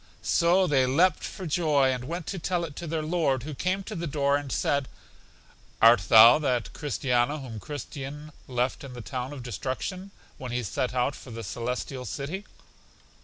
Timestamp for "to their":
2.77-3.03